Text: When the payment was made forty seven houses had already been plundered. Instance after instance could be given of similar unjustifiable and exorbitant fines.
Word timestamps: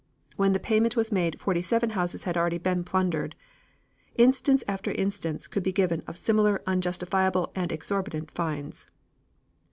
When 0.35 0.53
the 0.53 0.59
payment 0.59 0.95
was 0.95 1.11
made 1.11 1.39
forty 1.39 1.61
seven 1.61 1.91
houses 1.91 2.23
had 2.23 2.35
already 2.35 2.57
been 2.57 2.83
plundered. 2.83 3.35
Instance 4.15 4.63
after 4.67 4.91
instance 4.91 5.45
could 5.45 5.61
be 5.61 5.71
given 5.71 6.01
of 6.07 6.17
similar 6.17 6.63
unjustifiable 6.65 7.51
and 7.53 7.71
exorbitant 7.71 8.31
fines. 8.31 8.87